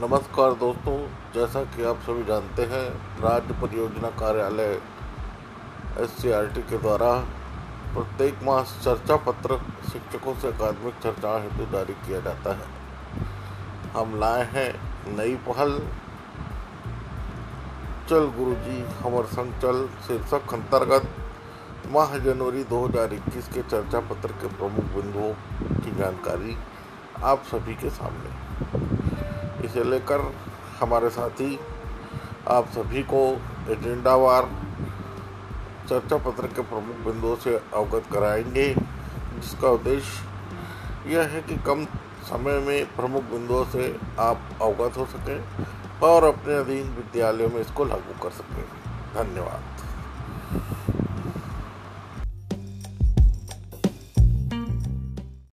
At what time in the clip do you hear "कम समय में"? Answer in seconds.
41.56-42.96